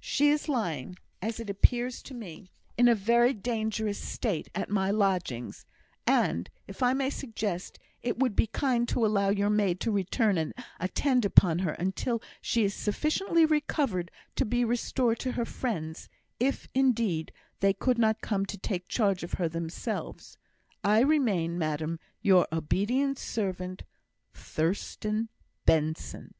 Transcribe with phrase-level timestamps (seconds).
[0.00, 4.90] She is lying (as it appears to me) in a very dangerous state at my
[4.90, 5.66] lodgings;
[6.06, 10.38] and, if I may suggest, it would be kind to allow your maid to return
[10.38, 16.08] and attend upon her until she is sufficiently recovered to be restored to her friends,
[16.40, 17.30] if, indeed,
[17.60, 20.38] they could not come to take charge of her themselves.
[20.82, 23.82] I remain, madam, Your obedient servant,
[24.32, 25.28] THURSTAN
[25.66, 26.32] BENSON.